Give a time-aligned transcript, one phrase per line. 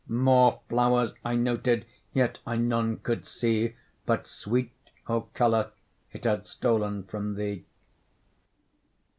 [0.07, 3.75] More flowers I noted, yet I none could see,
[4.07, 4.71] But sweet,
[5.07, 5.73] or colour
[6.11, 7.65] it had stol'n from thee.